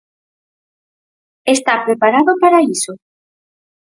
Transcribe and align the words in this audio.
Está 1.55 1.73
preparado 1.85 2.31
para 2.41 2.63
iso. 2.75 2.93